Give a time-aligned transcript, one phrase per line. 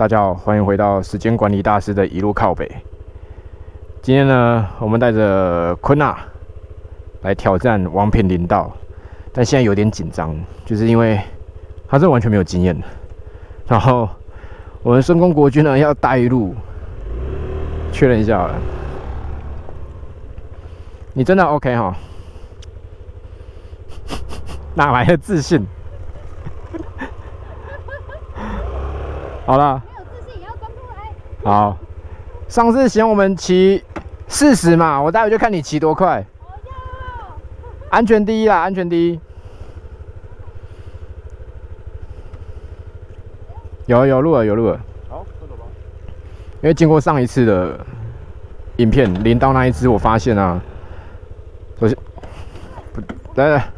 [0.00, 2.66] 大家好，欢迎回到时间管理大师的一路靠北。
[4.00, 6.18] 今天呢，我们带着坤娜
[7.20, 8.72] 来挑战王品林道，
[9.30, 10.34] 但现在有点紧张，
[10.64, 11.20] 就是因为
[11.86, 12.86] 他这完全没有经验的。
[13.66, 14.08] 然后
[14.82, 16.54] 我们深宫国君呢要带路，
[17.92, 18.54] 确认一下了。
[21.12, 21.94] 你真的 OK 哈？
[24.74, 25.62] 哪来的自信？
[29.44, 31.12] 好了，没有自信也要装出来。
[31.44, 31.76] 好。
[32.48, 33.84] 上次嫌我们骑
[34.26, 36.24] 四十嘛，我待会就看你骑多快。
[37.90, 39.20] 安全第一啦，安全第一。
[43.86, 44.80] 有有录了，有录了。
[45.08, 45.62] 好，那走吧。
[46.62, 47.78] 因为经过上一次的
[48.76, 50.60] 影片，临到那一只，我发现啊，
[51.80, 51.96] 首先
[52.92, 53.00] 不，
[53.34, 53.70] 来来，